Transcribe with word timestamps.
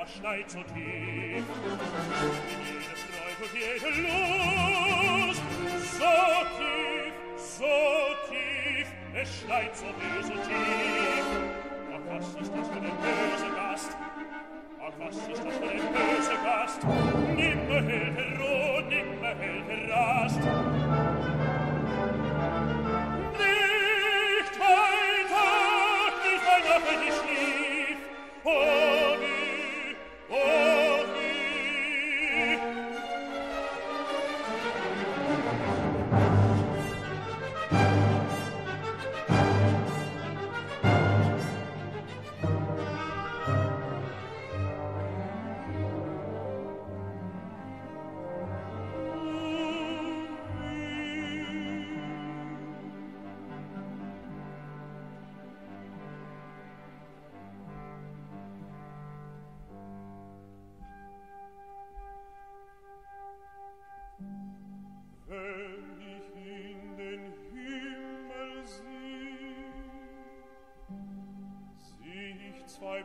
das 0.00 0.14
schneit 0.16 0.50
so 0.50 0.58
tief. 0.74 1.44
Jedes 2.64 3.00
Streuf 3.00 3.54
jede 3.54 3.90
Lust, 4.02 5.42
so 5.98 6.16
tief, 6.56 7.14
so 7.36 7.76
tief, 8.28 8.86
es 9.14 9.40
schneit 9.40 9.76
so 9.76 9.86
tief. 9.86 10.26
Ach, 11.92 12.00
was 12.08 12.26
ist 12.28 12.52
das 12.54 12.68
für 12.68 12.80
ein 12.80 12.96
böser 13.02 13.54
Gast? 13.56 13.96
Ach, 14.80 14.92
was 14.98 15.16
ist 15.16 15.28
das 15.28 15.54
für 15.56 15.70
ein 15.70 15.92
böser 15.92 16.38
Gast? 16.44 16.80
Nimm 17.36 17.68
mir 17.68 17.82
Hilfe, 17.82 18.39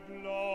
blood. 0.07 0.54